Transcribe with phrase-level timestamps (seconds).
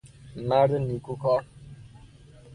[0.49, 1.45] مرد نیکوکار